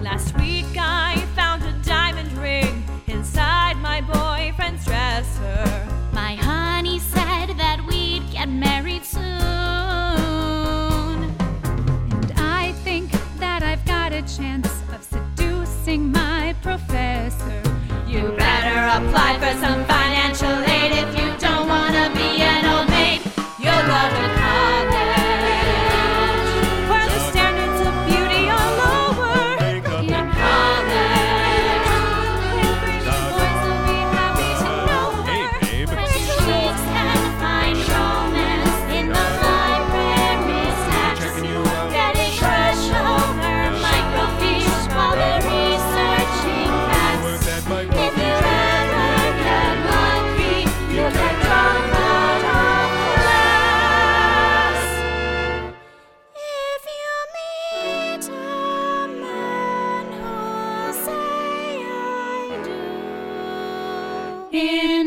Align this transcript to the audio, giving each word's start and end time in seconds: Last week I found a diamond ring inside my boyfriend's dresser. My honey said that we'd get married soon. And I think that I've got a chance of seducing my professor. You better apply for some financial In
Last 0.00 0.36
week 0.38 0.76
I 0.78 1.24
found 1.34 1.62
a 1.64 1.72
diamond 1.82 2.32
ring 2.32 2.84
inside 3.06 3.76
my 3.76 4.00
boyfriend's 4.00 4.84
dresser. 4.84 5.86
My 6.12 6.34
honey 6.34 6.98
said 6.98 7.56
that 7.56 7.80
we'd 7.86 8.30
get 8.30 8.48
married 8.48 9.04
soon. 9.04 9.22
And 12.12 12.32
I 12.36 12.72
think 12.84 13.10
that 13.38 13.62
I've 13.62 13.84
got 13.84 14.12
a 14.12 14.22
chance 14.22 14.82
of 14.94 15.02
seducing 15.02 16.12
my 16.12 16.54
professor. 16.62 17.62
You 18.06 18.32
better 18.32 18.78
apply 18.98 19.38
for 19.38 19.52
some 19.60 19.84
financial 19.84 20.07
In 64.50 64.97